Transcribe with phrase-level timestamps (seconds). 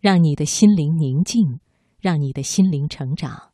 [0.00, 1.58] 让你的心灵宁静，
[2.00, 3.50] 让你的心灵成长。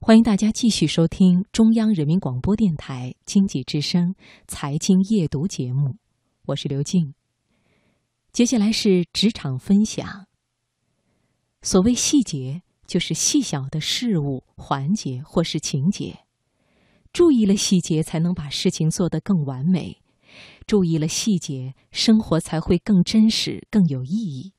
[0.00, 4.14] 欢迎大家继续收听中央人民广播电台经济之声
[4.46, 5.96] 财经夜读节目，
[6.46, 7.14] 我是刘静。
[8.32, 10.26] 接下来是职场分享。
[11.62, 16.20] 所谓细节，就是细小的事物、环节或是情节。
[17.12, 20.00] 注意了细节，才能把事情做得更完美；
[20.64, 24.52] 注意了细节，生活才会更真实、更有意义。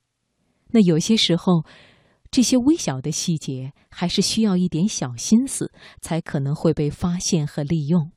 [0.70, 1.64] 那有些时候，
[2.30, 8.12] 这些微小的细节还是需要一点小心思，才可能会被发现和利用。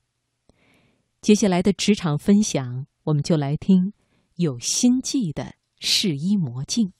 [1.21, 3.93] 接下来的职场分享，我们就来听
[4.35, 6.91] 有心计的试衣魔镜。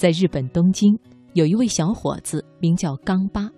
[0.00, 0.98] 在日本东京，
[1.34, 3.50] 有一位小伙子名叫冈巴。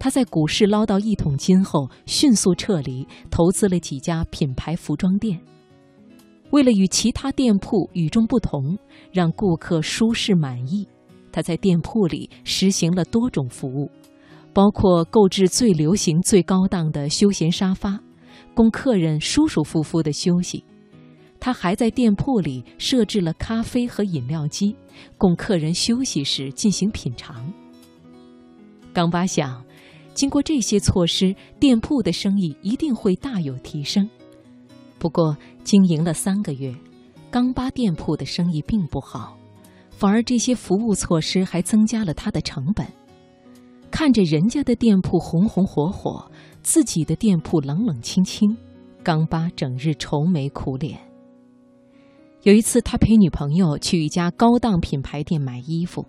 [0.00, 5.40] 他在股市捞到一桶金后，迅速撤离，投资了几家品牌服装店。
[6.50, 8.76] 为了与其他店铺与众不同，
[9.12, 10.84] 让顾客舒适满意，
[11.30, 13.88] 他在店铺里实行了多种服务，
[14.52, 17.96] 包括购置最流行、最高档的休闲沙发，
[18.56, 20.64] 供客人舒舒服服地休息。
[21.44, 24.74] 他还在店铺里设置了咖啡和饮料机，
[25.18, 27.52] 供客人休息时进行品尝。
[28.94, 29.62] 冈巴想，
[30.14, 34.08] 经过这些措施，店铺的生意一定会大有提升。
[34.98, 36.74] 不过，经营了三个月，
[37.30, 39.36] 冈巴店铺的生意并不好，
[39.90, 42.86] 反而这些服务措施还增加了他的成本。
[43.90, 46.24] 看着人家的店铺红红火火，
[46.62, 48.56] 自己的店铺冷冷清清，
[49.02, 50.98] 冈巴整日愁眉苦脸。
[52.44, 56.04] 有一次，他陪女朋友去一家高档品牌店买衣服，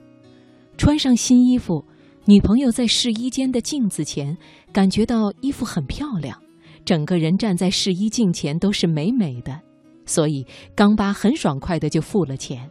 [0.77, 1.81] 穿上新衣服，
[2.25, 4.37] 女朋友在试衣间的镜子前
[4.73, 6.37] 感觉到衣服很漂亮，
[6.83, 9.57] 整个人站在试衣镜前都是美美的，
[10.05, 10.45] 所以
[10.75, 12.69] 冈巴很爽快的就付了钱。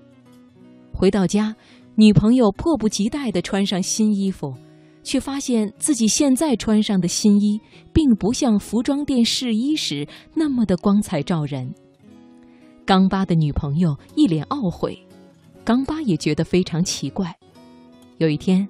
[0.92, 1.56] 回到家，
[1.94, 4.52] 女朋友迫不及待的穿上新衣服，
[5.02, 7.58] 却发现自己现在穿上的新衣
[7.94, 11.74] 并不像服装店试衣时那么的光彩照人。
[12.86, 14.98] 冈巴的女朋友一脸懊悔，
[15.64, 17.34] 冈巴也觉得非常奇怪。
[18.18, 18.68] 有一天，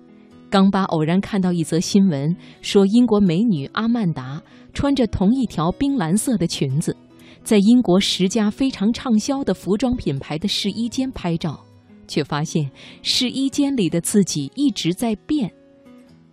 [0.48, 4.40] 冈巴偶然看到一则新闻，说英国美女阿曼达
[4.72, 6.96] 穿着同一条冰蓝色的裙子，
[7.42, 11.64] 在英国十家非常畅销的服装品牌的试衣间拍照，
[12.06, 12.70] 却发现
[13.02, 15.52] 试衣间里的自己一直在变。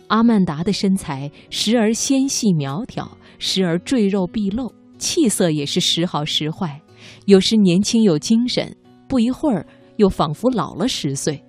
[0.08, 6.81] 阿曼达的身材时而纤细苗条，时而赘肉毕露，气色也是时好时坏。
[7.26, 8.76] 有时年轻有精神，
[9.08, 9.66] 不一会儿
[9.98, 11.44] 又仿佛老了十岁。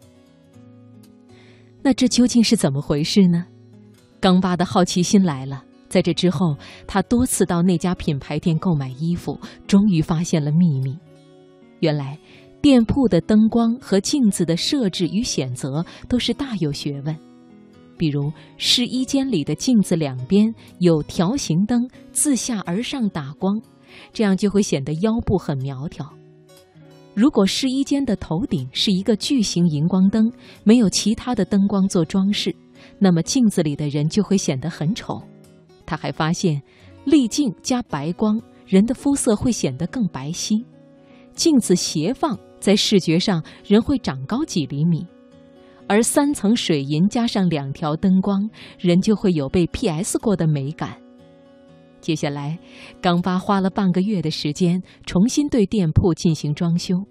[1.82, 3.44] 那这究竟是怎么回事呢？
[4.20, 5.64] 冈巴的好奇心来了。
[5.88, 10.96] 在这之后，他多次到那家品牌店购买衣服，终于发现了秘密。
[11.80, 12.18] 原来，
[12.62, 17.14] 店铺的灯光和镜子的设置与选择都是大有学问。
[17.98, 23.60] 比如，试衣间里的镜子两边有条形灯，自下而上打光。
[24.12, 26.06] 这样就会显得腰部很苗条。
[27.14, 30.32] 如果试衣间的头顶是一个巨型荧光灯，
[30.64, 32.54] 没有其他的灯光做装饰，
[32.98, 35.20] 那么镜子里的人就会显得很丑。
[35.84, 36.62] 他还发现，
[37.04, 40.64] 滤镜加白光，人的肤色会显得更白皙。
[41.34, 45.06] 镜子斜放，在视觉上人会长高几厘米。
[45.88, 48.48] 而三层水银加上两条灯光，
[48.78, 50.16] 人就会有被 P.S.
[50.18, 51.01] 过的美感。
[52.02, 52.58] 接下来，
[53.00, 57.02] 冈巴花了半个月的时间重新对店铺进行装修。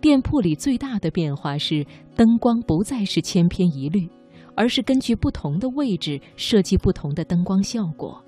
[0.00, 4.08] 店铺里最大的变化是，灯光不再是千篇一律，
[4.54, 8.22] 而是根据不同的位置设计不同的灯光效果。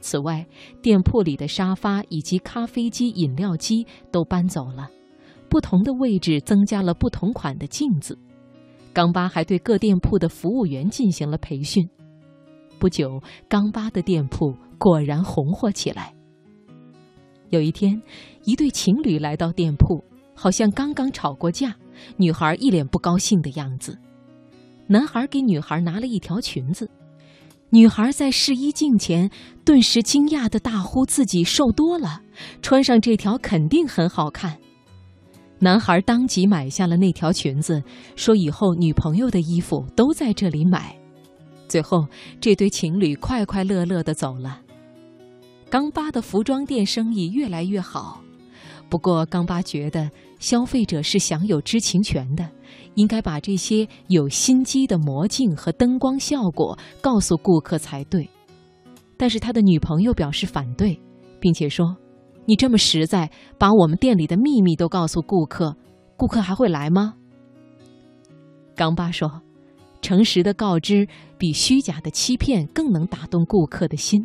[0.00, 0.46] 此外，
[0.80, 4.88] 店铺里的沙发以及咖啡机、饮料机都搬走了，
[5.50, 8.18] 不同的位置增加了不同款的镜子。
[8.94, 11.86] 冈巴还对各店铺的服务员进行了培训。
[12.78, 16.12] 不久，刚巴的店铺果然红火起来。
[17.50, 18.00] 有一天，
[18.44, 20.02] 一对情侣来到店铺，
[20.34, 21.74] 好像刚刚吵过架，
[22.16, 23.96] 女孩一脸不高兴的样子。
[24.88, 26.90] 男孩给女孩拿了一条裙子，
[27.70, 29.30] 女孩在试衣镜前
[29.64, 32.20] 顿时惊讶的大呼自己瘦多了，
[32.62, 34.58] 穿上这条肯定很好看。
[35.58, 37.82] 男孩当即买下了那条裙子，
[38.14, 40.96] 说以后女朋友的衣服都在这里买。
[41.68, 42.06] 最后，
[42.40, 44.60] 这对情侣快快乐乐的走了。
[45.68, 48.22] 冈巴的服装店生意越来越好，
[48.88, 52.48] 不过，冈巴觉得消费者是享有知情权的，
[52.94, 58.28] 应该把这些有心机的魔镜和灯光效果告诉顾客才对。
[59.16, 61.00] 但是他的女朋友表示反对，
[61.40, 61.96] 并且说
[62.46, 65.74] ：“你这么实在，把我们店里的秘密都告诉顾客，
[66.16, 67.14] 顾客还会来吗？”
[68.76, 69.40] 冈巴说
[70.06, 74.24] ：“诚实的告知比虚假的欺骗更能打动顾客的心。”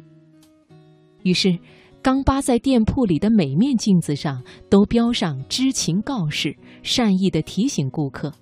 [1.24, 1.58] 于是。
[2.04, 4.42] 冈巴在店铺里的每面镜子上
[4.72, 8.34] 都标上知情告示，善意的提醒顾客，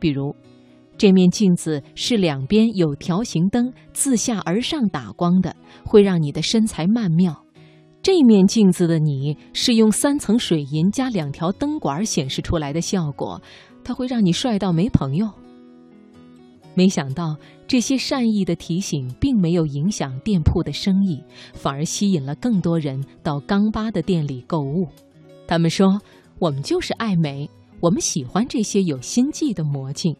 [0.00, 0.34] 比如，
[0.96, 5.54] 这面镜子是两边有条形灯自下而上打光的，
[5.84, 7.34] 会让你的身材曼妙；
[8.00, 13.42] 这面镜子的你是用三层水银加两条灯管显示出来的效果，
[13.84, 15.28] 它会让你帅到没朋友。
[16.74, 17.36] 没想到
[17.66, 21.22] 这些善意的提醒并没有影响店铺的生意，
[21.52, 24.88] 反而吸引了更多人到刚巴的店里购物。
[25.46, 26.00] 他们说
[26.40, 27.48] ：“我们就是爱美，
[27.80, 30.16] 我们喜欢这些有心计的魔镜。”